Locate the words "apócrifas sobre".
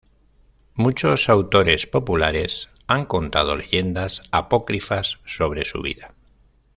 4.31-5.63